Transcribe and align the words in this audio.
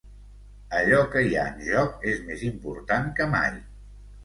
Allò 0.77 1.01
que 1.15 1.21
hi 1.27 1.37
ha 1.41 1.43
en 1.51 1.61
joc 1.67 2.09
és 2.15 2.25
més 2.31 2.43
important 2.51 3.15
que 3.21 3.31
mai. 3.37 3.57